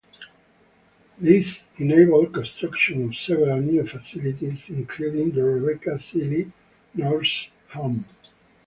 This 1.19 1.63
enabled 1.77 2.33
construction 2.33 3.05
of 3.05 3.15
several 3.15 3.61
new 3.61 3.85
facilities, 3.85 4.67
including 4.71 5.29
the 5.29 5.43
Rebecca 5.43 5.99
Sealy 5.99 6.51
Nurses' 6.95 7.49
home. 7.69 8.05